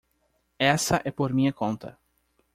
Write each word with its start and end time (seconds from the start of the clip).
Essa 0.57 0.99
é 1.05 1.11
por 1.11 1.31
minha 1.31 1.53
conta. 1.53 1.95